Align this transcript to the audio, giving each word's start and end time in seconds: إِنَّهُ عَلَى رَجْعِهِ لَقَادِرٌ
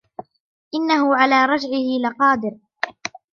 إِنَّهُ 0.75 1.15
عَلَى 1.15 1.45
رَجْعِهِ 1.45 1.99
لَقَادِرٌ 2.01 2.57